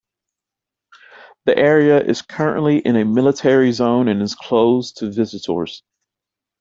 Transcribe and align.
The 1.45 1.55
area 1.55 2.01
is 2.03 2.23
currently 2.23 2.79
in 2.79 2.95
a 2.95 3.05
military 3.05 3.71
zone 3.71 4.07
and 4.07 4.19
is 4.23 4.33
closed 4.33 4.97
to 4.97 5.11
visitors. 5.11 5.83